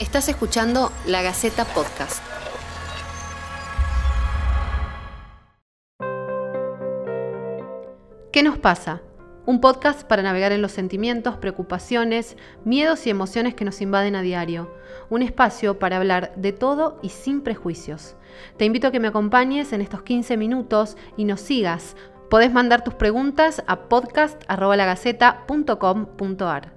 Estás 0.00 0.28
escuchando 0.28 0.90
La 1.06 1.22
Gaceta 1.22 1.64
Podcast. 1.64 2.20
¿Qué 8.32 8.42
nos 8.42 8.58
pasa? 8.58 9.02
Un 9.46 9.60
podcast 9.60 10.02
para 10.02 10.22
navegar 10.22 10.50
en 10.50 10.62
los 10.62 10.72
sentimientos, 10.72 11.36
preocupaciones, 11.36 12.36
miedos 12.64 13.06
y 13.06 13.10
emociones 13.10 13.54
que 13.54 13.64
nos 13.64 13.80
invaden 13.80 14.16
a 14.16 14.22
diario. 14.22 14.74
Un 15.10 15.22
espacio 15.22 15.78
para 15.78 15.98
hablar 15.98 16.32
de 16.34 16.52
todo 16.52 16.98
y 17.00 17.10
sin 17.10 17.42
prejuicios. 17.42 18.16
Te 18.56 18.64
invito 18.64 18.88
a 18.88 18.90
que 18.90 18.98
me 18.98 19.06
acompañes 19.06 19.72
en 19.72 19.80
estos 19.80 20.02
15 20.02 20.36
minutos 20.36 20.96
y 21.16 21.24
nos 21.24 21.40
sigas. 21.40 21.94
Podés 22.30 22.52
mandar 22.52 22.82
tus 22.82 22.94
preguntas 22.94 23.62
a 23.68 23.82
podcast.lagaceta.com.ar. 23.82 26.73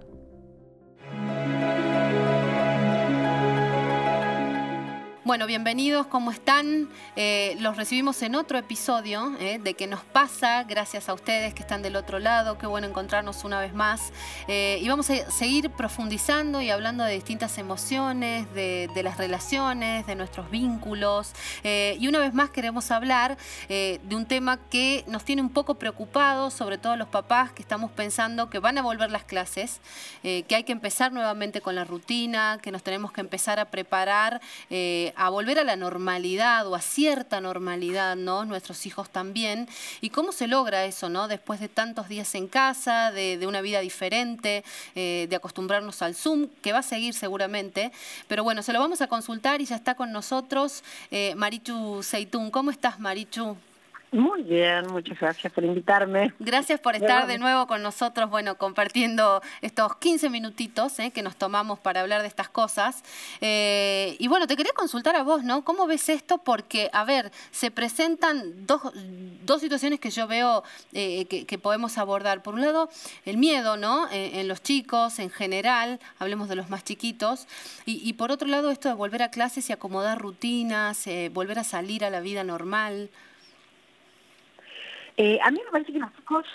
Bueno, 5.27 5.45
bienvenidos, 5.45 6.07
¿cómo 6.07 6.31
están? 6.31 6.87
Eh, 7.17 7.57
los 7.59 7.75
recibimos 7.75 8.21
en 8.21 8.33
otro 8.33 8.57
episodio 8.57 9.33
eh, 9.41 9.59
de 9.61 9.73
qué 9.73 9.85
nos 9.85 9.99
pasa, 9.99 10.63
gracias 10.63 11.09
a 11.09 11.13
ustedes 11.13 11.53
que 11.53 11.63
están 11.63 11.81
del 11.81 11.97
otro 11.97 12.17
lado, 12.17 12.57
qué 12.57 12.65
bueno 12.65 12.87
encontrarnos 12.87 13.43
una 13.43 13.59
vez 13.59 13.73
más. 13.73 14.13
Eh, 14.47 14.79
y 14.81 14.87
vamos 14.87 15.09
a 15.09 15.29
seguir 15.29 15.69
profundizando 15.69 16.61
y 16.61 16.69
hablando 16.69 17.03
de 17.03 17.11
distintas 17.11 17.57
emociones, 17.57 18.47
de, 18.53 18.89
las 19.03 19.17
relaciones, 19.17 20.07
de 20.07 20.15
nuestros 20.15 20.49
vínculos. 20.49 21.33
y 21.61 22.07
una 22.07 22.19
vez 22.19 22.33
más 22.33 22.49
queremos 22.49 22.89
hablar 22.89 23.37
de 23.67 23.99
un 24.11 24.25
tema 24.27 24.57
que 24.69 25.03
nos 25.07 25.25
tiene 25.25 25.41
un 25.41 25.49
poco 25.49 25.75
preocupados, 25.75 26.53
sobre 26.53 26.77
todo 26.77 26.95
los 26.95 27.09
papás 27.09 27.51
que 27.51 27.61
estamos 27.61 27.91
pensando 27.91 28.49
que 28.49 28.59
van 28.59 28.77
a 28.77 28.81
volver 28.81 29.11
las 29.11 29.25
clases, 29.25 29.81
que 30.23 30.55
hay 30.55 30.63
que 30.63 30.71
empezar 30.71 31.11
nuevamente 31.11 31.59
con 31.59 31.75
la 31.75 31.83
rutina, 31.83 32.59
que 32.61 32.71
nos 32.71 32.81
tenemos 32.81 33.11
que 33.11 33.19
empezar 33.19 33.59
a 33.59 33.65
preparar 33.65 34.39
a 35.17 35.29
volver 35.29 35.59
a 35.59 35.63
la 35.63 35.75
normalidad 35.75 36.67
o 36.67 36.75
a 36.75 36.81
cierta 36.81 37.41
normalidad, 37.41 38.15
¿no? 38.15 38.45
Nuestros 38.45 38.85
hijos 38.85 39.09
también. 39.09 39.67
¿Y 39.99 40.11
cómo 40.11 40.31
se 40.31 40.47
logra 40.47 40.85
eso, 40.85 41.09
¿no? 41.09 41.27
Después 41.27 41.59
de 41.59 41.67
tantos 41.67 42.07
días 42.07 42.33
en 42.35 42.47
casa, 42.47 43.11
de, 43.11 43.45
una 43.47 43.61
vida 43.61 43.79
diferente, 43.79 44.63
eh, 44.95 45.27
de 45.29 45.35
acostumbrarnos 45.35 46.01
al 46.01 46.15
Zoom, 46.15 46.47
que 46.61 46.71
va 46.71 46.79
a 46.79 46.83
seguir 46.83 47.13
seguramente. 47.13 47.91
Pero 48.27 48.43
bueno, 48.43 48.61
se 48.61 48.73
lo 48.73 48.79
vamos 48.79 49.01
a 49.01 49.07
consultar 49.07 49.61
y 49.61 49.65
ya 49.65 49.75
está 49.75 49.95
con 49.95 50.11
nosotros 50.11 50.83
eh, 51.11 51.33
Marichu 51.35 52.03
Seitún. 52.03 52.51
¿Cómo 52.51 52.71
estás, 52.71 52.99
Marichu? 52.99 53.57
Muy 54.11 54.43
bien, 54.43 54.87
muchas 54.87 55.19
gracias 55.19 55.51
por 55.51 55.65
invitarme. 55.65 56.33
Gracias 56.39 56.79
por 56.79 56.95
estar 56.95 57.27
de 57.27 57.37
nuevo 57.37 57.67
con 57.67 57.83
nosotros, 57.83 58.29
bueno, 58.29 58.57
compartiendo 58.57 59.41
estos 59.61 59.97
15 59.97 60.29
minutitos 60.29 60.97
eh, 60.99 61.11
que 61.11 61.21
nos 61.21 61.35
tomamos 61.35 61.77
para 61.79 62.01
hablar 62.01 62.21
de 62.21 62.29
estas 62.29 62.47
cosas. 62.47 63.03
Eh, 63.41 64.15
y 64.17 64.29
bueno, 64.29 64.47
te 64.47 64.55
quería 64.55 64.71
consultar 64.73 65.17
a 65.17 65.23
vos, 65.23 65.43
¿no? 65.43 65.65
¿Cómo 65.65 65.87
ves 65.87 66.07
esto? 66.07 66.37
Porque, 66.37 66.89
a 66.93 67.03
ver, 67.03 67.33
se 67.51 67.69
presentan 67.69 68.65
dos, 68.65 68.81
dos 69.45 69.59
situaciones 69.59 69.99
que 69.99 70.09
yo 70.09 70.25
veo 70.25 70.63
eh, 70.93 71.25
que, 71.25 71.57
podemos 71.57 71.97
abordar. 71.97 72.43
Por 72.43 72.53
un 72.53 72.61
lado, 72.61 72.89
el 73.25 73.35
miedo, 73.37 73.75
¿no? 73.75 74.07
en 74.11 74.47
los 74.47 74.61
chicos, 74.63 75.19
en 75.19 75.31
general, 75.31 75.99
hablemos 76.19 76.47
de 76.47 76.55
los 76.55 76.69
más 76.69 76.85
chiquitos. 76.85 77.45
Y, 77.85 78.07
y, 78.07 78.13
por 78.13 78.31
otro 78.31 78.47
lado, 78.47 78.71
esto 78.71 78.87
de 78.87 78.95
volver 78.95 79.21
a 79.23 79.31
clases 79.31 79.69
y 79.69 79.73
acomodar 79.73 80.17
rutinas, 80.19 81.05
volver 81.33 81.59
a 81.59 81.63
salir 81.65 82.05
a 82.05 82.09
la 82.09 82.21
vida 82.21 82.45
normal. 82.45 83.09
Eh, 85.17 85.39
a 85.43 85.49
mí 85.49 85.59
me 85.65 85.71
parece 85.71 85.91
que 85.91 85.99
los 85.99 86.15
chicos 86.15 86.45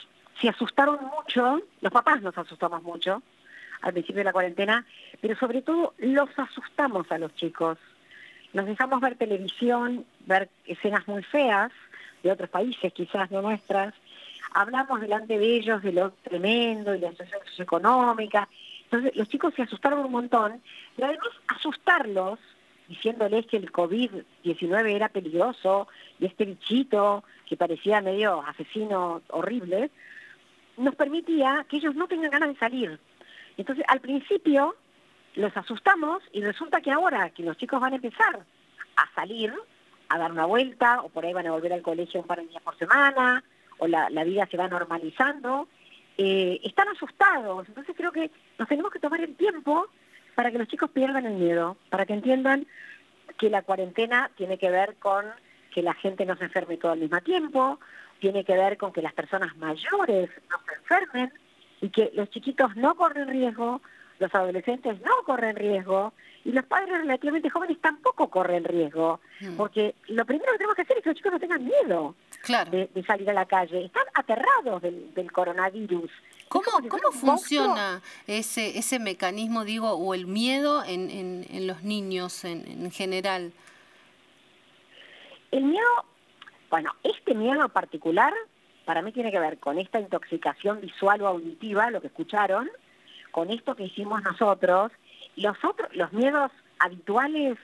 se 0.40 0.48
asustaron 0.48 0.98
mucho, 1.04 1.60
los 1.80 1.92
papás 1.92 2.22
nos 2.22 2.36
asustamos 2.38 2.82
mucho 2.82 3.22
al 3.82 3.92
principio 3.92 4.20
de 4.20 4.24
la 4.24 4.32
cuarentena, 4.32 4.86
pero 5.20 5.36
sobre 5.36 5.62
todo 5.62 5.94
los 5.98 6.30
asustamos 6.38 7.10
a 7.10 7.18
los 7.18 7.34
chicos. 7.34 7.78
Nos 8.52 8.66
dejamos 8.66 9.00
ver 9.00 9.16
televisión, 9.16 10.06
ver 10.26 10.48
escenas 10.64 11.06
muy 11.08 11.22
feas 11.24 11.72
de 12.22 12.30
otros 12.30 12.48
países, 12.48 12.92
quizás 12.92 13.30
no 13.32 13.42
nuestras. 13.42 13.94
Hablamos 14.54 15.00
delante 15.00 15.38
de 15.38 15.56
ellos 15.56 15.82
de 15.82 15.92
lo 15.92 16.12
tremendo 16.22 16.94
y 16.94 17.00
la 17.00 17.10
situación 17.10 17.40
socioeconómica. 17.46 18.48
Entonces 18.84 19.16
los 19.16 19.28
chicos 19.28 19.54
se 19.54 19.62
asustaron 19.62 20.04
un 20.04 20.12
montón, 20.12 20.62
y 20.96 21.02
además 21.02 21.28
asustarlos 21.48 22.38
diciéndoles 22.92 23.46
que 23.46 23.56
el 23.56 23.72
COVID-19 23.72 24.94
era 24.94 25.08
peligroso 25.08 25.88
y 26.20 26.26
este 26.26 26.44
bichito 26.44 27.24
que 27.46 27.56
parecía 27.56 28.02
medio 28.02 28.42
asesino 28.42 29.22
horrible, 29.30 29.90
nos 30.76 30.94
permitía 30.94 31.64
que 31.70 31.78
ellos 31.78 31.94
no 31.94 32.06
tengan 32.06 32.30
ganas 32.30 32.50
de 32.50 32.58
salir. 32.58 33.00
Entonces, 33.56 33.82
al 33.88 34.00
principio 34.00 34.76
los 35.36 35.56
asustamos 35.56 36.22
y 36.32 36.42
resulta 36.42 36.82
que 36.82 36.90
ahora 36.90 37.30
que 37.30 37.42
los 37.42 37.56
chicos 37.56 37.80
van 37.80 37.94
a 37.94 37.96
empezar 37.96 38.44
a 38.96 39.14
salir, 39.14 39.54
a 40.10 40.18
dar 40.18 40.30
una 40.30 40.44
vuelta, 40.44 41.00
o 41.00 41.08
por 41.08 41.24
ahí 41.24 41.32
van 41.32 41.46
a 41.46 41.52
volver 41.52 41.72
al 41.72 41.80
colegio 41.80 42.20
un 42.20 42.26
par 42.26 42.40
de 42.40 42.48
días 42.48 42.62
por 42.62 42.76
semana, 42.76 43.42
o 43.78 43.86
la, 43.86 44.24
vida 44.24 44.46
se 44.50 44.58
va 44.58 44.68
normalizando, 44.68 45.66
eh, 46.18 46.60
están 46.62 46.88
asustados. 46.88 47.66
Entonces 47.68 47.96
creo 47.96 48.12
que 48.12 48.30
nos 48.58 48.68
tenemos 48.68 48.92
que 48.92 48.98
tomar 48.98 49.22
el 49.22 49.34
tiempo 49.34 49.88
para 50.34 50.50
que 50.50 50.58
los 50.58 50.68
chicos 50.68 50.90
pierdan 50.90 51.26
el 51.26 51.34
miedo, 51.34 51.76
para 51.90 52.06
que 52.06 52.14
entiendan 52.14 52.66
que 53.38 53.50
la 53.50 53.62
cuarentena 53.62 54.30
tiene 54.36 54.58
que 54.58 54.70
ver 54.70 54.96
con 54.96 55.26
que 55.72 55.82
la 55.82 55.94
gente 55.94 56.26
no 56.26 56.36
se 56.36 56.44
enferme 56.44 56.76
todo 56.76 56.92
al 56.92 57.00
mismo 57.00 57.20
tiempo, 57.20 57.80
tiene 58.20 58.44
que 58.44 58.56
ver 58.56 58.76
con 58.76 58.92
que 58.92 59.02
las 59.02 59.14
personas 59.14 59.56
mayores 59.56 60.30
no 60.50 60.56
se 60.66 60.74
enfermen 60.74 61.32
y 61.80 61.88
que 61.88 62.10
los 62.14 62.30
chiquitos 62.30 62.76
no 62.76 62.94
corren 62.94 63.28
riesgo, 63.28 63.80
los 64.22 64.34
adolescentes 64.34 65.00
no 65.02 65.12
corren 65.26 65.56
riesgo 65.56 66.12
y 66.44 66.52
los 66.52 66.64
padres 66.64 66.98
relativamente 67.00 67.50
jóvenes 67.50 67.78
tampoco 67.80 68.30
corren 68.30 68.64
riesgo, 68.64 69.20
mm. 69.40 69.56
porque 69.56 69.94
lo 70.06 70.24
primero 70.24 70.52
que 70.52 70.58
tenemos 70.58 70.76
que 70.76 70.82
hacer 70.82 70.98
es 70.98 71.02
que 71.02 71.10
los 71.10 71.16
chicos 71.16 71.32
no 71.32 71.40
tengan 71.40 71.64
miedo 71.64 72.14
de, 72.70 73.04
salir 73.06 73.28
a 73.30 73.32
la 73.32 73.46
calle, 73.46 73.84
están 73.84 74.04
aterrados 74.14 74.80
del, 74.82 75.32
coronavirus. 75.32 76.10
¿Cómo, 76.48 76.70
¿cómo 76.88 77.12
funciona 77.12 78.00
ese, 78.26 78.78
ese 78.78 78.98
mecanismo, 78.98 79.64
digo, 79.64 79.92
o 79.92 80.14
el 80.14 80.26
miedo 80.26 80.84
en, 80.84 81.10
en, 81.10 81.66
los 81.66 81.82
niños 81.82 82.44
en, 82.44 82.66
en 82.66 82.90
general? 82.90 83.52
El 85.50 85.64
miedo, 85.64 85.86
bueno, 86.70 86.94
este 87.02 87.34
miedo 87.34 87.68
particular 87.70 88.34
para 88.84 89.02
mí 89.02 89.12
tiene 89.12 89.30
que 89.30 89.38
ver 89.38 89.58
con 89.58 89.78
esta 89.78 90.00
intoxicación 90.00 90.80
visual 90.80 91.22
o 91.22 91.28
auditiva, 91.28 91.90
lo 91.90 92.00
que 92.00 92.08
escucharon, 92.08 92.68
con 93.32 93.50
esto 93.50 93.74
que 93.74 93.86
hicimos 93.86 94.22
nosotros. 94.22 94.92
Los 95.34 95.56
otros, 95.64 95.88
los 95.96 96.12
miedos 96.12 96.52
habituales 96.78 97.58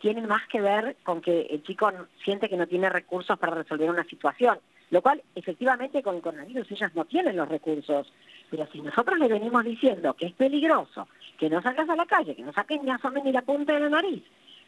tienen 0.00 0.28
más 0.28 0.46
que 0.48 0.60
ver 0.60 0.96
con 1.02 1.20
que 1.20 1.48
el 1.50 1.62
chico 1.62 1.90
siente 2.22 2.48
que 2.48 2.56
no 2.56 2.66
tiene 2.66 2.90
recursos 2.90 3.38
para 3.38 3.54
resolver 3.54 3.90
una 3.90 4.04
situación, 4.04 4.58
lo 4.90 5.00
cual 5.00 5.22
efectivamente 5.34 6.02
con 6.02 6.16
el 6.16 6.22
coronavirus 6.22 6.70
ellas 6.70 6.94
no 6.94 7.06
tienen 7.06 7.36
los 7.36 7.48
recursos. 7.48 8.12
Pero 8.50 8.68
si 8.70 8.82
nosotros 8.82 9.18
le 9.18 9.28
venimos 9.28 9.64
diciendo 9.64 10.14
que 10.14 10.26
es 10.26 10.32
peligroso, 10.34 11.08
que 11.38 11.48
no 11.48 11.62
salgas 11.62 11.88
a 11.88 11.96
la 11.96 12.06
calle, 12.06 12.36
que 12.36 12.42
no 12.42 12.52
saquen 12.52 12.84
ni 12.84 12.90
asomen 12.90 13.24
ni 13.24 13.32
la 13.32 13.42
punta 13.42 13.72
de 13.72 13.80
la 13.80 13.88
nariz, 13.88 14.22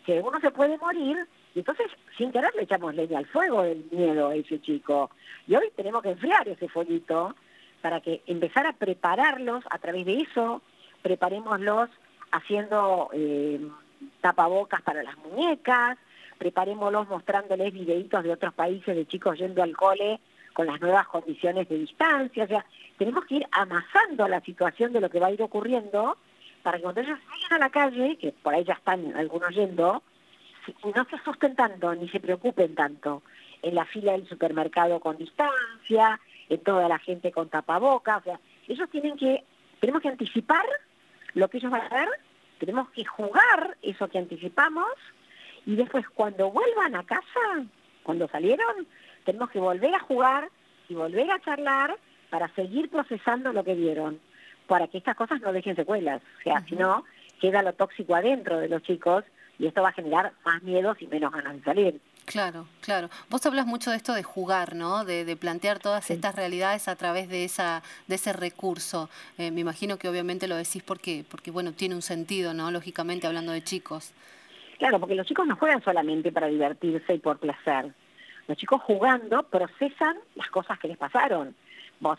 que 0.06 0.21
uno 0.21 0.41
se 0.41 0.50
puede 0.50 0.78
morir, 0.78 1.19
y 1.55 1.59
entonces 1.59 1.88
sin 2.17 2.33
querer 2.33 2.55
le 2.55 2.62
echamos 2.62 2.94
leña 2.94 3.19
al 3.19 3.27
fuego 3.27 3.62
del 3.62 3.84
miedo 3.91 4.28
a 4.28 4.34
ese 4.34 4.61
chico. 4.61 5.11
Y 5.47 5.55
hoy 5.55 5.71
tenemos 5.77 6.03
que 6.03 6.12
enfriar 6.12 6.49
ese 6.49 6.69
fueguito 6.69 7.34
para 7.86 8.00
que 8.00 8.20
empezar 8.26 8.66
a 8.66 8.72
prepararlos 8.72 9.62
a 9.70 9.78
través 9.78 10.04
de 10.06 10.22
eso, 10.22 10.60
preparémoslos 11.02 11.88
haciendo 12.32 13.10
eh, 13.12 13.60
tapabocas 14.20 14.82
para 14.82 15.04
las 15.04 15.16
muñecas, 15.19 15.96
preparémoslos 16.36 17.08
mostrándoles 17.08 17.72
videitos 17.72 18.25
de 18.25 18.32
otros 18.32 18.52
países 18.54 18.96
de 18.96 19.06
chicos 19.06 19.38
yendo 19.38 19.62
al 19.62 19.76
cole 19.76 20.19
con 20.52 20.66
las 20.66 20.80
nuevas 20.80 21.06
condiciones 21.06 21.69
de 21.69 21.78
distancia, 21.78 22.42
o 22.42 22.48
sea, 22.48 22.66
tenemos 22.98 23.25
que 23.26 23.36
ir 23.36 23.46
amasando 23.52 24.26
la 24.26 24.41
situación 24.41 24.92
de 24.92 25.00
lo 25.00 25.08
que 25.08 25.20
va 25.20 25.28
a 25.28 25.32
ir 25.32 25.42
ocurriendo 25.42 26.16
para 26.64 26.78
que 26.78 26.82
cuando 26.82 27.02
ellos 27.02 27.20
salgan 27.30 27.62
a 27.62 27.66
la 27.66 27.70
calle, 27.70 28.16
que 28.16 28.32
por 28.32 28.52
ahí 28.52 28.64
ya 28.64 28.75
están 28.75 29.14
algunos 29.14 29.54
yendo, 29.54 30.02
no 30.82 31.05
se 31.08 31.14
asusten 31.14 31.55
tanto 31.55 31.94
ni 31.94 32.08
se 32.08 32.19
preocupen 32.19 32.75
tanto 32.75 33.22
en 33.62 33.76
la 33.76 33.84
fila 33.84 34.11
del 34.11 34.28
supermercado 34.28 34.99
con 34.99 35.16
distancia, 35.16 36.19
en 36.48 36.60
toda 36.60 36.88
la 36.88 36.98
gente 36.98 37.32
con 37.32 37.48
tapabocas, 37.48 38.19
o 38.20 38.25
sea, 38.25 38.40
ellos 38.69 38.88
tienen 38.90 39.16
que, 39.16 39.44
tenemos 39.81 40.02
que 40.02 40.08
anticipar 40.08 40.64
lo 41.34 41.48
que 41.48 41.58
ellos 41.58 41.70
van 41.70 41.82
a 41.82 41.88
ver, 41.88 42.08
tenemos 42.58 42.88
que 42.90 43.04
jugar 43.04 43.76
eso 43.82 44.08
que 44.08 44.19
anticipamos 44.19 44.90
y 45.66 45.76
después 45.76 46.08
cuando 46.10 46.50
vuelvan 46.50 46.94
a 46.94 47.04
casa, 47.04 47.64
cuando 48.02 48.28
salieron, 48.28 48.87
tenemos 49.25 49.50
que 49.50 49.58
volver 49.58 49.94
a 49.94 50.00
jugar 50.00 50.48
y 50.88 50.94
volver 50.94 51.31
a 51.31 51.40
charlar 51.40 51.96
para 52.31 52.49
seguir 52.54 52.88
procesando 52.88 53.52
lo 53.52 53.64
que 53.64 53.75
vieron 53.75 54.20
para 54.66 54.88
que 54.88 54.99
estas 54.99 55.16
cosas 55.16 55.40
no 55.40 55.52
dejen 55.52 55.76
secuelas. 55.76 56.22
O 56.38 56.42
sea, 56.42 56.64
si 56.69 56.76
no, 56.76 57.04
queda 57.40 57.62
lo 57.62 57.72
tóxico 57.72 58.14
adentro 58.14 58.58
de 58.58 58.69
los 58.69 58.82
chicos 58.82 59.25
y 59.58 59.66
esto 59.66 59.82
va 59.82 59.90
a 59.90 59.92
generar 59.92 60.32
más 60.44 60.62
miedos 60.62 61.00
y 61.00 61.06
menos 61.06 61.32
ganas 61.32 61.56
de 61.56 61.62
salir. 61.62 62.00
Claro, 62.26 62.67
claro. 62.81 63.08
Vos 63.31 63.46
hablas 63.46 63.67
mucho 63.67 63.93
de 63.93 63.96
esto 63.96 64.12
de 64.12 64.25
jugar, 64.25 64.75
¿no? 64.75 65.05
De, 65.05 65.37
plantear 65.37 65.78
todas 65.78 66.11
estas 66.11 66.34
realidades 66.34 66.88
a 66.88 66.96
través 66.96 67.28
de 67.28 67.44
esa 67.44 67.84
de 68.08 68.17
ese 68.17 68.32
recurso. 68.32 69.08
Eh, 69.38 69.52
me 69.52 69.61
imagino 69.61 69.96
que 69.96 70.08
obviamente 70.08 70.49
lo 70.49 70.56
decís 70.56 70.82
porque 70.82 71.25
porque 71.31 71.52
bueno 71.52 71.73
tiene 71.73 71.94
un 71.94 72.02
sentido, 72.02 72.52
¿no? 72.52 72.73
Lógicamente 72.73 73.28
hablando 73.28 73.52
de 73.52 73.62
chicos. 73.62 74.12
Claro, 74.78 74.99
porque 74.99 75.14
los 75.14 75.26
chicos 75.26 75.46
no 75.46 75.55
juegan 75.55 75.82
solamente 75.84 76.32
para 76.32 76.49
divertirse 76.49 77.14
y 77.14 77.19
por 77.19 77.38
placer. 77.38 77.94
Los 78.49 78.58
chicos 78.58 78.82
jugando 78.82 79.44
procesan 79.44 80.17
las 80.34 80.49
cosas 80.50 80.81
que 80.81 80.88
les 80.88 80.99
pasaron. 80.99 81.55
Vos, 82.00 82.19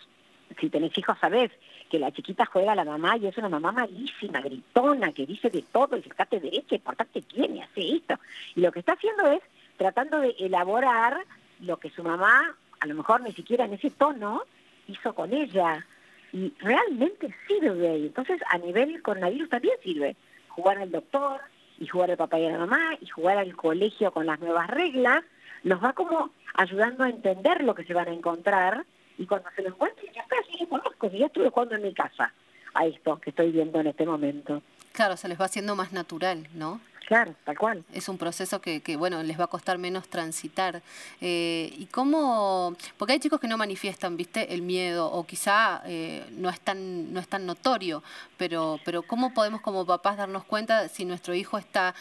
si 0.59 0.69
tenés 0.69 0.97
hijos, 0.97 1.17
sabés 1.19 1.51
que 1.89 1.99
la 1.99 2.11
chiquita 2.11 2.45
juega 2.45 2.71
a 2.71 2.75
la 2.75 2.85
mamá 2.85 3.17
y 3.17 3.27
es 3.27 3.37
una 3.37 3.49
mamá 3.49 3.73
malísima, 3.73 4.39
gritona, 4.39 5.11
que 5.11 5.25
dice 5.25 5.49
de 5.49 5.63
todo, 5.71 5.97
y 5.97 6.01
fíjate 6.01 6.39
derecha, 6.39 6.75
y 6.75 6.79
portate 6.79 7.23
bien, 7.33 7.57
y 7.57 7.61
hace 7.61 7.95
esto. 7.95 8.15
Y 8.55 8.61
lo 8.61 8.71
que 8.71 8.79
está 8.79 8.93
haciendo 8.93 9.27
es 9.27 9.41
tratando 9.77 10.19
de 10.19 10.35
elaborar 10.39 11.17
lo 11.59 11.77
que 11.77 11.89
su 11.89 12.03
mamá, 12.03 12.55
a 12.79 12.85
lo 12.87 12.95
mejor 12.95 13.21
ni 13.21 13.31
siquiera 13.33 13.65
en 13.65 13.73
ese 13.73 13.89
tono, 13.91 14.43
hizo 14.87 15.13
con 15.13 15.33
ella. 15.33 15.85
Y 16.33 16.53
realmente 16.59 17.33
sirve. 17.47 17.97
Y 17.99 18.07
entonces 18.07 18.41
a 18.49 18.57
nivel 18.57 19.01
coronavirus 19.01 19.49
también 19.49 19.75
sirve. 19.81 20.15
Jugar 20.49 20.77
al 20.79 20.91
doctor 20.91 21.41
y 21.79 21.87
jugar 21.87 22.11
al 22.11 22.17
papá 22.17 22.39
y 22.39 22.45
a 22.45 22.51
la 22.51 22.59
mamá 22.59 22.97
y 22.99 23.07
jugar 23.07 23.37
al 23.37 23.55
colegio 23.55 24.11
con 24.11 24.25
las 24.25 24.39
nuevas 24.39 24.67
reglas, 24.67 25.23
nos 25.63 25.83
va 25.83 25.93
como 25.93 26.31
ayudando 26.55 27.03
a 27.03 27.09
entender 27.09 27.63
lo 27.63 27.75
que 27.75 27.83
se 27.83 27.93
van 27.93 28.07
a 28.07 28.13
encontrar 28.13 28.85
y 29.17 29.25
cuando 29.25 29.49
se 29.55 29.61
lo 29.61 29.69
encuentren 29.69 30.13
ya 30.13 30.21
está, 30.21 30.35
sí, 30.51 30.65
conozco, 30.65 31.09
ya 31.09 31.27
estuve 31.27 31.49
jugando 31.49 31.75
en 31.75 31.83
mi 31.83 31.93
casa 31.93 32.33
a 32.73 32.85
esto 32.85 33.19
que 33.19 33.31
estoy 33.31 33.51
viendo 33.51 33.79
en 33.79 33.87
este 33.87 34.05
momento. 34.05 34.61
Claro, 34.91 35.17
se 35.17 35.27
les 35.27 35.39
va 35.39 35.45
haciendo 35.45 35.75
más 35.75 35.93
natural, 35.93 36.47
¿no? 36.53 36.81
Claro, 37.07 37.33
tal 37.45 37.57
cual. 37.57 37.85
Es 37.93 38.09
un 38.09 38.17
proceso 38.17 38.59
que, 38.59 38.81
que 38.81 38.97
bueno, 38.97 39.23
les 39.23 39.39
va 39.39 39.45
a 39.45 39.47
costar 39.47 39.77
menos 39.77 40.09
transitar. 40.09 40.81
Eh, 41.21 41.73
¿Y 41.77 41.85
cómo? 41.85 42.75
Porque 42.97 43.13
hay 43.13 43.19
chicos 43.19 43.39
que 43.39 43.47
no 43.47 43.57
manifiestan, 43.57 44.17
¿viste? 44.17 44.53
El 44.53 44.61
miedo, 44.61 45.09
o 45.09 45.25
quizá 45.25 45.81
eh, 45.85 46.25
no, 46.31 46.49
es 46.49 46.59
tan, 46.59 47.13
no 47.13 47.21
es 47.21 47.29
tan 47.29 47.45
notorio, 47.45 48.03
pero, 48.35 48.77
pero 48.83 49.03
¿cómo 49.03 49.33
podemos 49.33 49.61
como 49.61 49.85
papás 49.85 50.17
darnos 50.17 50.43
cuenta 50.43 50.89
si 50.89 51.05
nuestro 51.05 51.33
hijo 51.33 51.57
está... 51.57 51.95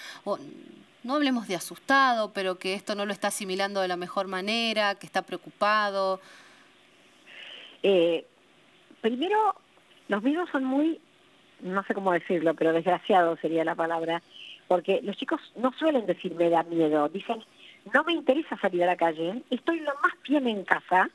no 1.04 1.14
hablemos 1.14 1.46
de 1.46 1.54
asustado, 1.54 2.32
pero 2.32 2.58
que 2.58 2.74
esto 2.74 2.96
no 2.96 3.06
lo 3.06 3.12
está 3.12 3.28
asimilando 3.28 3.80
de 3.82 3.86
la 3.86 3.96
mejor 3.96 4.26
manera, 4.26 4.96
que 4.96 5.06
está 5.06 5.22
preocupado. 5.22 6.20
Eh, 7.84 8.26
primero, 9.00 9.54
los 10.08 10.20
miedos 10.24 10.48
son 10.50 10.64
muy, 10.64 11.00
no 11.60 11.84
sé 11.84 11.94
cómo 11.94 12.10
decirlo, 12.10 12.54
pero 12.54 12.72
desgraciados 12.72 13.38
sería 13.38 13.62
la 13.62 13.76
palabra 13.76 14.20
porque 14.68 15.00
los 15.02 15.16
chicos 15.16 15.40
no 15.56 15.72
suelen 15.72 16.06
decir 16.06 16.34
me 16.34 16.50
da 16.50 16.62
miedo, 16.62 17.08
dicen 17.08 17.42
no 17.92 18.04
me 18.04 18.12
interesa 18.12 18.56
salir 18.58 18.82
a 18.82 18.86
la 18.86 18.96
calle, 18.96 19.42
estoy 19.50 19.80
lo 19.80 19.92
más 20.02 20.12
bien 20.26 20.46
en 20.48 20.64
casa, 20.64 21.08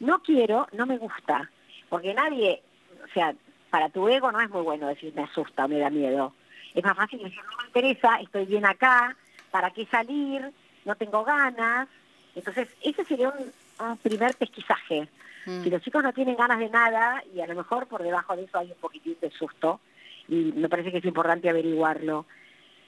no 0.00 0.22
quiero, 0.22 0.66
no 0.72 0.86
me 0.86 0.96
gusta, 0.96 1.50
porque 1.88 2.14
nadie, 2.14 2.62
o 3.04 3.12
sea, 3.12 3.34
para 3.70 3.88
tu 3.88 4.08
ego 4.08 4.32
no 4.32 4.40
es 4.40 4.48
muy 4.50 4.62
bueno 4.62 4.88
decir 4.88 5.12
me 5.14 5.22
asusta 5.22 5.64
o 5.64 5.68
me 5.68 5.78
da 5.78 5.90
miedo. 5.90 6.32
Es 6.74 6.82
más 6.82 6.96
fácil 6.96 7.22
decir 7.22 7.40
no 7.50 7.56
me 7.58 7.66
interesa, 7.66 8.20
estoy 8.20 8.46
bien 8.46 8.64
acá, 8.64 9.16
¿para 9.50 9.70
qué 9.70 9.86
salir? 9.86 10.50
No 10.84 10.96
tengo 10.96 11.24
ganas. 11.24 11.88
Entonces, 12.34 12.68
ese 12.82 13.04
sería 13.04 13.30
un, 13.30 13.96
primer 13.98 14.34
pesquisaje. 14.34 15.08
Mm. 15.46 15.62
Si 15.62 15.70
los 15.70 15.82
chicos 15.82 16.02
no 16.02 16.12
tienen 16.12 16.36
ganas 16.36 16.58
de 16.58 16.68
nada, 16.68 17.22
y 17.34 17.40
a 17.40 17.46
lo 17.46 17.54
mejor 17.54 17.86
por 17.86 18.02
debajo 18.02 18.34
de 18.34 18.44
eso 18.44 18.58
hay 18.58 18.72
un 18.72 18.78
poquitín 18.78 19.16
de 19.20 19.30
susto, 19.30 19.80
y 20.28 20.52
me 20.56 20.68
parece 20.68 20.90
que 20.90 20.98
es 20.98 21.04
importante 21.04 21.48
averiguarlo. 21.48 22.26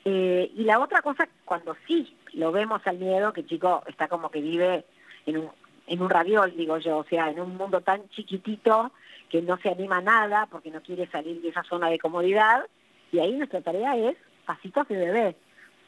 Eh, 0.09 0.53
y 0.55 0.63
la 0.63 0.79
otra 0.79 1.03
cosa, 1.03 1.29
cuando 1.45 1.77
sí 1.85 2.17
lo 2.35 2.53
vemos 2.53 2.81
al 2.87 2.97
miedo, 2.97 3.33
que 3.33 3.45
chico 3.45 3.83
está 3.89 4.07
como 4.07 4.31
que 4.31 4.41
vive 4.41 4.85
en 5.27 5.39
un, 5.39 5.51
en 5.89 6.01
un 6.01 6.09
radiol, 6.09 6.57
digo 6.57 6.79
yo, 6.79 6.99
o 6.99 7.05
sea, 7.05 7.29
en 7.29 7.41
un 7.41 7.57
mundo 7.57 7.81
tan 7.81 8.09
chiquitito 8.11 8.93
que 9.29 9.43
no 9.43 9.57
se 9.57 9.69
anima 9.69 9.97
a 9.97 10.03
nada 10.03 10.47
porque 10.47 10.71
no 10.71 10.81
quiere 10.81 11.09
salir 11.09 11.43
de 11.43 11.49
esa 11.49 11.65
zona 11.65 11.89
de 11.89 11.99
comodidad, 11.99 12.69
y 13.11 13.19
ahí 13.19 13.33
nuestra 13.33 13.63
tarea 13.63 13.97
es 13.97 14.17
pasitos 14.45 14.87
de 14.87 14.97
bebé, 14.97 15.37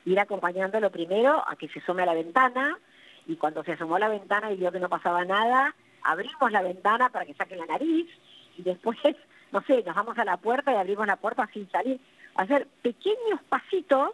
ir 0.05 0.19
acompañándolo 0.19 0.91
primero 0.91 1.44
a 1.49 1.55
que 1.55 1.69
se 1.69 1.79
asome 1.79 2.03
a 2.03 2.06
la 2.06 2.15
ventana, 2.15 2.76
y 3.25 3.37
cuando 3.37 3.62
se 3.62 3.75
asomó 3.75 3.94
a 3.94 4.00
la 4.00 4.09
ventana 4.09 4.50
y 4.50 4.56
vio 4.56 4.73
que 4.73 4.81
no 4.81 4.88
pasaba 4.88 5.25
nada, 5.25 5.76
abrimos 6.03 6.50
la 6.50 6.62
ventana 6.62 7.09
para 7.11 7.25
que 7.25 7.35
saque 7.35 7.55
la 7.55 7.67
nariz, 7.67 8.09
y 8.56 8.62
después, 8.65 8.99
no 9.53 9.62
sé, 9.62 9.85
nos 9.87 9.94
vamos 9.94 10.19
a 10.19 10.25
la 10.25 10.38
puerta 10.38 10.73
y 10.73 10.76
abrimos 10.76 11.06
la 11.06 11.15
puerta 11.15 11.49
sin 11.53 11.70
salir 11.70 12.00
hacer 12.38 12.69
pequeños 12.82 13.43
pasitos 13.49 14.11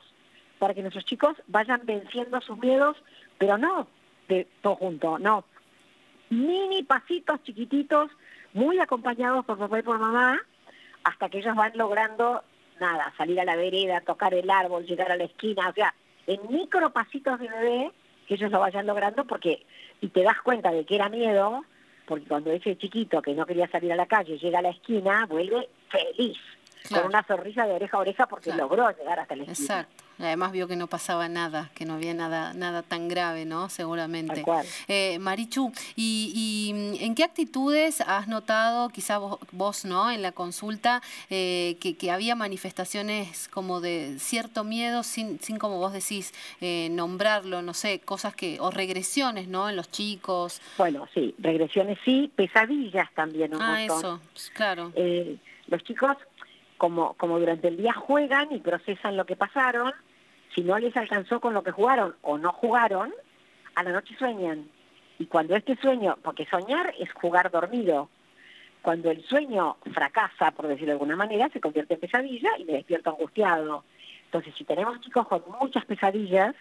para 0.59 0.75
que 0.75 0.81
nuestros 0.81 1.05
chicos 1.05 1.37
vayan 1.47 1.83
venciendo 1.85 2.41
sus 2.41 2.59
miedos, 2.59 2.97
pero 3.39 3.59
no 3.59 3.87
de 4.29 4.49
todo 4.63 4.77
junto, 4.77 5.19
no. 5.19 5.45
Mini 6.31 6.83
pasitos 6.83 7.43
chiquititos, 7.43 8.11
muy 8.55 8.79
acompañados 8.79 9.45
por 9.45 9.59
papá 9.59 9.79
y 9.79 9.83
por 9.83 9.99
mamá, 9.99 10.41
hasta 11.05 11.29
que 11.29 11.39
ellos 11.39 11.55
van 11.55 11.73
logrando, 11.77 12.43
nada, 12.81 13.13
salir 13.19 13.39
a 13.41 13.45
la 13.45 13.57
vereda, 13.57 14.01
tocar 14.01 14.33
el 14.33 14.49
árbol, 14.49 14.87
llegar 14.87 15.13
a 15.13 15.17
la 15.17 15.25
esquina, 15.25 15.69
o 15.69 15.75
sea, 15.75 15.95
en 16.27 16.41
micro 16.49 16.91
pasitos 16.91 17.39
de 17.39 17.49
bebé, 17.49 17.93
que 18.27 18.35
ellos 18.35 18.51
lo 18.51 18.61
vayan 18.61 18.87
logrando, 18.87 19.27
porque, 19.27 19.67
y 20.01 20.09
te 20.09 20.23
das 20.23 20.41
cuenta 20.41 20.73
de 20.73 20.87
que 20.87 20.95
era 20.95 21.11
miedo, 21.11 21.63
porque 22.07 22.25
cuando 22.25 22.51
ese 22.53 22.79
chiquito 22.79 23.21
que 23.21 23.35
no 23.35 23.45
quería 23.45 23.69
salir 23.69 23.93
a 23.93 23.97
la 23.97 24.07
calle 24.07 24.39
llega 24.39 24.61
a 24.61 24.63
la 24.63 24.71
esquina, 24.71 25.27
vuelve 25.27 25.69
feliz 25.91 26.39
con 26.89 27.07
una 27.07 27.27
sonrisa 27.27 27.67
de 27.67 27.73
oreja 27.73 27.97
a 27.97 28.01
oreja 28.01 28.27
porque 28.27 28.53
logró 28.53 28.91
llegar 28.91 29.21
hasta 29.21 29.35
el 29.35 29.43
esquina. 29.43 29.81
Exacto. 29.81 30.05
Además 30.19 30.53
vio 30.53 30.69
que 30.69 30.77
no 30.77 30.87
pasaba 30.87 31.29
nada, 31.29 31.71
que 31.75 31.85
no 31.85 31.95
había 31.95 32.15
nada, 32.15 32.55
nada 32.55 32.83
tan 32.83 33.09
grave, 33.09 33.45
¿no? 33.45 33.69
Seguramente. 33.69 34.45
Eh, 34.87 35.19
Marichu, 35.19 35.73
¿y, 35.97 36.33
¿y, 36.35 37.05
en 37.05 37.15
qué 37.17 37.25
actitudes 37.25 38.01
has 38.01 38.29
notado, 38.29 38.91
quizá 38.91 39.19
vos, 39.51 39.85
¿no? 39.85 40.11
En 40.13 40.23
la 40.23 40.31
consulta, 40.31 41.03
eh, 41.31 41.77
que, 41.81 42.11
había 42.13 42.37
manifestaciones 42.37 43.49
como 43.49 43.81
de 43.81 44.17
cierto 44.19 44.63
miedo, 44.63 45.03
sin, 45.03 45.41
sin 45.41 45.59
como 45.59 45.79
vos 45.79 45.93
decís, 45.93 46.33
eh, 46.61 46.89
nombrarlo, 46.93 47.63
no 47.63 47.75
sé, 47.75 47.99
cosas 47.99 48.37
que, 48.37 48.59
o 48.61 48.71
regresiones, 48.71 49.49
¿no? 49.49 49.69
En 49.69 49.75
los 49.75 49.91
chicos. 49.91 50.61
Bueno, 50.79 51.09
sí, 51.13 51.35
regresiones 51.39 51.99
sí, 52.05 52.31
pesadillas 52.37 53.11
también 53.15 53.55
un 53.55 53.63
ah, 53.63 53.83
eso, 53.83 54.21
claro. 54.53 54.93
Eh, 54.95 55.39
los 55.67 55.83
chicos 55.83 56.17
como, 56.77 57.15
como 57.15 57.39
durante 57.39 57.69
el 57.69 57.77
día 57.77 57.93
juegan 57.93 58.53
y 58.53 58.59
procesan 58.59 59.17
lo 59.17 59.27
que 59.27 59.37
pasaron, 59.37 59.93
si 60.55 60.63
no 60.63 60.79
les 60.79 60.97
alcanzó 60.97 61.41
con 61.41 61.55
lo 61.55 61.63
que 61.63 61.71
jugaron 61.71 62.15
o 62.23 62.39
no 62.39 62.53
jugaron, 62.53 63.13
a 63.75 63.83
la 63.83 63.93
noche 63.93 64.15
sueñan. 64.19 64.69
Y 65.19 65.27
cuando 65.27 65.55
este 65.57 65.77
sueño, 65.77 66.17
porque 66.23 66.47
soñar 66.47 66.95
es 66.99 67.13
jugar 67.13 67.51
dormido, 67.51 68.09
cuando 68.83 69.11
el 69.11 69.25
sueño 69.25 69.77
fracasa, 69.93 70.51
por 70.51 70.67
decirlo 70.67 70.89
de 70.89 70.93
alguna 70.93 71.17
manera, 71.17 71.49
se 71.49 71.61
convierte 71.61 71.95
en 71.95 72.01
pesadilla 72.01 72.51
y 72.59 72.65
me 72.65 72.75
despierto 72.75 73.11
angustiado. 73.11 73.85
Entonces, 74.27 74.55
si 74.57 74.65
tenemos 74.65 75.01
chicos 75.01 75.27
con 75.27 75.43
muchas 75.61 75.85
pesadillas, 75.87 76.55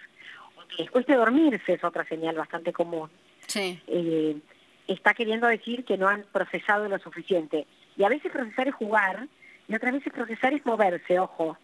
o 0.57 0.67
que 0.67 0.83
les 0.83 0.91
cueste 0.91 1.15
dormirse, 1.15 1.73
es 1.73 1.83
otra 1.83 2.05
señal 2.05 2.35
bastante 2.35 2.71
común, 2.71 3.09
sí. 3.47 3.81
Eh, 3.87 4.37
está 4.87 5.13
queriendo 5.13 5.47
decir 5.47 5.83
que 5.85 5.97
no 5.97 6.07
han 6.07 6.23
procesado 6.31 6.87
lo 6.87 6.99
suficiente. 6.99 7.67
Y 7.97 8.03
a 8.03 8.09
veces 8.09 8.31
procesar 8.31 8.67
es 8.67 8.75
jugar, 8.75 9.27
y 9.67 9.75
otra 9.75 9.91
vez 9.91 10.03
procesar 10.03 10.53
es 10.53 10.65
moverse, 10.65 11.19
ojo, 11.19 11.57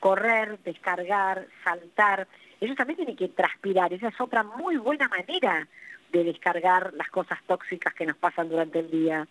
correr, 0.00 0.58
descargar, 0.64 1.46
saltar. 1.62 2.26
Ellos 2.60 2.76
también 2.76 2.96
tienen 2.96 3.16
que 3.16 3.28
transpirar, 3.28 3.92
esa 3.92 4.08
es 4.08 4.20
otra 4.20 4.42
muy 4.42 4.76
buena 4.76 5.08
manera 5.08 5.66
de 6.12 6.24
descargar 6.24 6.92
las 6.94 7.08
cosas 7.08 7.38
tóxicas 7.46 7.94
que 7.94 8.06
nos 8.06 8.16
pasan 8.16 8.48
durante 8.48 8.80
el 8.80 8.90
día. 8.90 9.26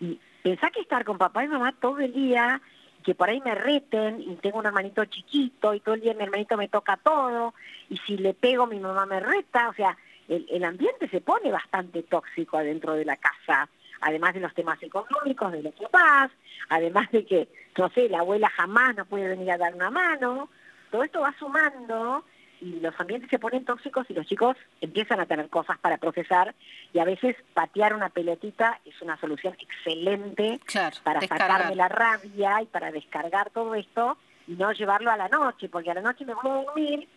Y 0.00 0.18
pensá 0.42 0.70
que 0.70 0.80
estar 0.80 1.04
con 1.04 1.18
papá 1.18 1.44
y 1.44 1.48
mamá 1.48 1.72
todo 1.72 1.98
el 1.98 2.12
día, 2.12 2.60
que 3.02 3.14
por 3.14 3.28
ahí 3.28 3.40
me 3.40 3.54
reten 3.54 4.20
y 4.20 4.36
tengo 4.36 4.58
un 4.58 4.66
hermanito 4.66 5.04
chiquito 5.06 5.74
y 5.74 5.80
todo 5.80 5.94
el 5.94 6.00
día 6.02 6.14
mi 6.14 6.22
hermanito 6.22 6.56
me 6.56 6.68
toca 6.68 6.96
todo 6.96 7.52
y 7.88 7.96
si 7.98 8.16
le 8.16 8.32
pego 8.32 8.66
mi 8.66 8.78
mamá 8.78 9.06
me 9.06 9.20
reta, 9.20 9.68
o 9.68 9.74
sea, 9.74 9.96
el, 10.28 10.46
el 10.50 10.64
ambiente 10.64 11.08
se 11.08 11.20
pone 11.20 11.50
bastante 11.50 12.02
tóxico 12.04 12.56
adentro 12.56 12.94
de 12.94 13.04
la 13.04 13.16
casa 13.16 13.68
además 14.02 14.34
de 14.34 14.40
los 14.40 14.54
temas 14.54 14.82
económicos, 14.82 15.52
de 15.52 15.62
los 15.62 15.74
papás, 15.74 16.30
además 16.68 17.10
de 17.10 17.24
que, 17.24 17.48
no 17.78 17.88
sé, 17.90 18.08
la 18.08 18.18
abuela 18.18 18.50
jamás 18.50 18.96
nos 18.96 19.08
puede 19.08 19.28
venir 19.28 19.50
a 19.50 19.58
dar 19.58 19.74
una 19.74 19.90
mano, 19.90 20.50
todo 20.90 21.04
esto 21.04 21.20
va 21.20 21.34
sumando 21.38 22.24
y 22.60 22.80
los 22.80 22.94
ambientes 23.00 23.30
se 23.30 23.38
ponen 23.38 23.64
tóxicos 23.64 24.08
y 24.08 24.14
los 24.14 24.26
chicos 24.26 24.56
empiezan 24.80 25.18
a 25.18 25.26
tener 25.26 25.48
cosas 25.48 25.78
para 25.78 25.96
procesar 25.96 26.54
y 26.92 26.98
a 27.00 27.04
veces 27.04 27.34
patear 27.54 27.94
una 27.94 28.08
pelotita 28.08 28.80
es 28.84 29.00
una 29.02 29.18
solución 29.18 29.56
excelente 29.58 30.60
para 31.02 31.20
sacarme 31.22 31.74
la 31.74 31.88
rabia 31.88 32.62
y 32.62 32.66
para 32.66 32.92
descargar 32.92 33.50
todo 33.50 33.74
esto 33.74 34.16
y 34.46 34.52
no 34.52 34.72
llevarlo 34.72 35.10
a 35.10 35.16
la 35.16 35.28
noche, 35.28 35.68
porque 35.68 35.90
a 35.90 35.94
la 35.94 36.02
noche 36.02 36.24
me 36.24 36.34
voy 36.34 36.50
a 36.50 36.62
dormir, 36.64 37.08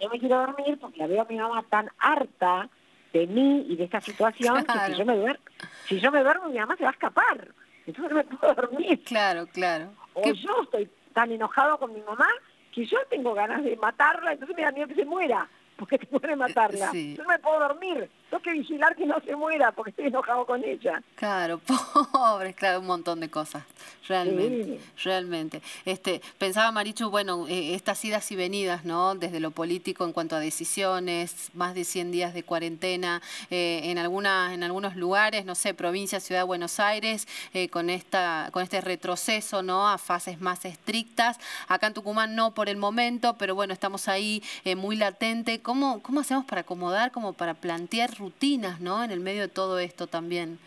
yo 0.00 0.08
me 0.08 0.18
quiero 0.18 0.38
dormir 0.38 0.78
porque 0.80 0.98
la 0.98 1.06
veo 1.06 1.22
a 1.22 1.26
mi 1.26 1.36
mamá 1.36 1.64
tan 1.68 1.90
harta 1.98 2.68
de 3.14 3.26
mí 3.28 3.64
y 3.68 3.76
de 3.76 3.84
esta 3.84 4.00
situación 4.00 4.64
que 4.64 4.92
si 4.92 4.98
yo 4.98 5.06
me 5.06 5.16
duermo, 5.16 5.44
si 5.86 6.00
yo 6.00 6.10
me 6.10 6.22
duermo 6.22 6.48
mi 6.48 6.58
mamá 6.58 6.76
se 6.76 6.82
va 6.82 6.90
a 6.90 6.92
escapar. 6.92 7.48
Entonces 7.86 8.10
no 8.10 8.16
me 8.16 8.24
puedo 8.24 8.54
dormir. 8.54 9.02
Claro, 9.04 9.46
claro. 9.46 9.92
O 10.14 10.32
yo 10.32 10.62
estoy 10.64 10.90
tan 11.12 11.30
enojado 11.30 11.78
con 11.78 11.94
mi 11.94 12.00
mamá 12.00 12.26
que 12.72 12.84
yo 12.84 12.98
tengo 13.08 13.32
ganas 13.34 13.62
de 13.62 13.76
matarla, 13.76 14.32
entonces 14.32 14.56
me 14.56 14.64
da 14.64 14.72
miedo 14.72 14.88
que 14.88 14.96
se 14.96 15.04
muera. 15.04 15.48
porque 15.76 15.98
tengo 15.98 16.20
que 16.20 16.36
matarla. 16.36 16.90
Sí. 16.90 17.14
Yo 17.16 17.22
no 17.22 17.30
me 17.30 17.38
puedo 17.38 17.60
dormir, 17.60 18.10
tengo 18.30 18.42
que 18.42 18.52
vigilar 18.52 18.96
que 18.96 19.06
no 19.06 19.20
se 19.20 19.36
muera 19.36 19.72
porque 19.72 19.90
estoy 19.90 20.06
enojado 20.06 20.46
con 20.46 20.64
ella. 20.64 21.02
Claro, 21.14 21.60
pobre, 22.12 22.54
claro, 22.54 22.80
un 22.80 22.86
montón 22.86 23.20
de 23.20 23.28
cosas, 23.30 23.64
realmente, 24.08 24.80
realmente. 25.02 25.62
Este, 25.84 26.20
pensaba 26.38 26.72
Marichu, 26.72 27.10
bueno, 27.10 27.46
eh, 27.48 27.74
estas 27.74 28.04
idas 28.04 28.30
y 28.32 28.36
venidas, 28.36 28.84
¿no? 28.84 29.14
Desde 29.14 29.40
lo 29.40 29.50
político 29.50 30.04
en 30.04 30.12
cuanto 30.12 30.36
a 30.36 30.40
decisiones, 30.40 31.50
más 31.54 31.74
de 31.74 31.84
100 31.84 32.10
días 32.10 32.34
de 32.34 32.42
cuarentena, 32.42 33.22
eh, 33.50 33.82
en 33.84 33.98
algunas, 33.98 34.52
en 34.52 34.62
algunos 34.62 34.96
lugares, 34.96 35.44
no 35.44 35.54
sé, 35.54 35.74
provincia, 35.74 36.20
ciudad 36.20 36.40
de 36.40 36.46
Buenos 36.46 36.80
Aires, 36.80 37.28
eh, 37.52 37.68
con 37.68 37.90
esta, 37.90 38.48
con 38.52 38.62
este 38.62 38.80
retroceso, 38.80 39.62
¿no? 39.62 39.88
A 39.88 39.98
fases 39.98 40.40
más 40.40 40.64
estrictas. 40.64 41.38
Acá 41.68 41.88
en 41.88 41.94
Tucumán 41.94 42.34
no 42.34 42.54
por 42.54 42.68
el 42.68 42.76
momento, 42.76 43.36
pero 43.38 43.54
bueno, 43.54 43.72
estamos 43.72 44.08
ahí 44.08 44.42
muy 44.76 44.96
latente. 44.96 45.60
¿Cómo, 45.60 46.02
¿Cómo 46.02 46.20
hacemos 46.20 46.44
para 46.44 46.62
acomodar, 46.62 47.12
como 47.12 47.32
para 47.32 47.54
plantear 47.54 48.13
rutinas, 48.18 48.80
¿no? 48.80 49.02
En 49.02 49.10
el 49.10 49.20
medio 49.20 49.42
de 49.42 49.48
todo 49.48 49.78
esto 49.78 50.06
también. 50.06 50.58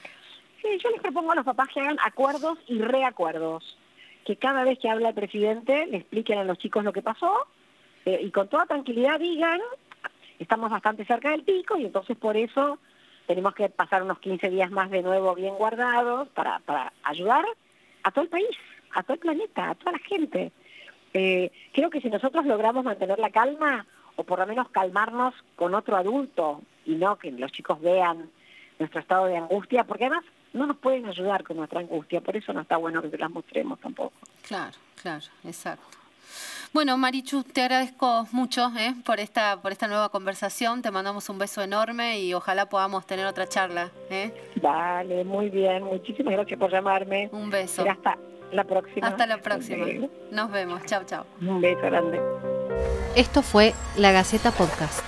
Sí, 0.61 0.67
yo 0.83 0.89
les 0.89 1.01
propongo 1.01 1.31
a 1.31 1.35
los 1.35 1.45
papás 1.45 1.69
que 1.73 1.79
hagan 1.79 1.97
acuerdos 2.03 2.57
y 2.67 2.79
reacuerdos. 2.79 3.77
Que 4.25 4.35
cada 4.35 4.63
vez 4.63 4.79
que 4.79 4.89
habla 4.89 5.09
el 5.09 5.15
presidente 5.15 5.85
le 5.87 5.97
expliquen 5.97 6.39
a 6.39 6.43
los 6.43 6.57
chicos 6.57 6.83
lo 6.83 6.93
que 6.93 7.01
pasó 7.01 7.47
eh, 8.05 8.19
y 8.23 8.31
con 8.31 8.47
toda 8.47 8.65
tranquilidad 8.65 9.19
digan, 9.19 9.59
estamos 10.39 10.69
bastante 10.69 11.05
cerca 11.05 11.31
del 11.31 11.43
pico 11.43 11.77
y 11.77 11.85
entonces 11.85 12.17
por 12.17 12.37
eso 12.37 12.79
tenemos 13.25 13.53
que 13.53 13.69
pasar 13.69 14.03
unos 14.03 14.19
15 14.19 14.49
días 14.49 14.71
más 14.71 14.89
de 14.89 15.01
nuevo 15.01 15.35
bien 15.35 15.55
guardados 15.55 16.29
para, 16.29 16.59
para 16.59 16.93
ayudar 17.03 17.45
a 18.03 18.11
todo 18.11 18.23
el 18.23 18.29
país, 18.29 18.57
a 18.93 19.03
todo 19.03 19.15
el 19.15 19.19
planeta, 19.19 19.69
a 19.69 19.75
toda 19.75 19.91
la 19.93 19.99
gente. 19.99 20.51
Eh, 21.13 21.51
creo 21.73 21.89
que 21.89 22.01
si 22.01 22.09
nosotros 22.09 22.45
logramos 22.45 22.85
mantener 22.85 23.19
la 23.19 23.29
calma, 23.29 23.85
o 24.15 24.23
por 24.23 24.39
lo 24.39 24.47
menos 24.47 24.69
calmarnos 24.69 25.33
con 25.55 25.75
otro 25.75 25.95
adulto, 25.95 26.61
y 26.87 26.95
no 26.95 27.17
que 27.17 27.31
los 27.31 27.51
chicos 27.51 27.79
vean 27.81 28.29
nuestro 28.79 28.99
estado 28.99 29.25
de 29.25 29.37
angustia, 29.37 29.83
porque 29.83 30.05
además 30.05 30.23
no 30.53 30.65
nos 30.65 30.77
pueden 30.77 31.05
ayudar 31.05 31.43
con 31.43 31.57
nuestra 31.57 31.81
angustia, 31.81 32.21
por 32.21 32.35
eso 32.35 32.53
no 32.53 32.61
está 32.61 32.77
bueno 32.77 33.01
que 33.01 33.09
se 33.09 33.17
las 33.17 33.29
mostremos 33.29 33.79
tampoco. 33.79 34.13
Claro, 34.47 34.75
claro, 35.01 35.25
exacto. 35.43 35.83
Bueno, 36.73 36.97
Marichu, 36.97 37.43
te 37.43 37.61
agradezco 37.61 38.27
mucho 38.31 38.71
¿eh? 38.77 38.93
por 39.05 39.19
esta 39.19 39.61
por 39.61 39.71
esta 39.71 39.87
nueva 39.87 40.09
conversación. 40.09 40.81
Te 40.81 40.91
mandamos 40.91 41.29
un 41.29 41.39
beso 41.39 41.61
enorme 41.61 42.19
y 42.19 42.33
ojalá 42.33 42.67
podamos 42.67 43.07
tener 43.07 43.25
otra 43.25 43.47
charla. 43.47 43.89
¿eh? 44.09 44.31
Vale, 44.61 45.23
muy 45.23 45.49
bien. 45.49 45.83
Muchísimas 45.83 46.33
gracias 46.33 46.59
por 46.59 46.69
llamarme. 46.69 47.29
Un 47.31 47.49
beso. 47.49 47.89
hasta 47.89 48.17
la 48.51 48.65
próxima. 48.65 49.07
Hasta 49.07 49.25
la 49.25 49.37
próxima. 49.37 49.85
Nos 50.31 50.51
vemos. 50.51 50.83
Chao, 50.85 51.03
chao. 51.05 51.25
Un 51.41 51.61
beso 51.61 51.81
grande. 51.81 52.19
Esto 53.15 53.41
fue 53.41 53.73
La 53.95 54.11
Gaceta 54.11 54.51
Podcast. 54.51 55.06